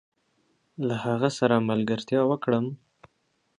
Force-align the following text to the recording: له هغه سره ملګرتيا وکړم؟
له 0.87 0.95
هغه 1.05 1.29
سره 1.39 1.65
ملګرتيا 1.69 2.21
وکړم؟ 2.27 2.65